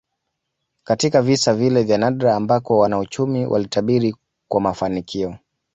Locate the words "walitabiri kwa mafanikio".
3.45-5.35